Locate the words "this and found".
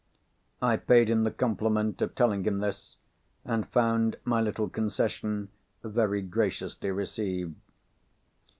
2.57-4.17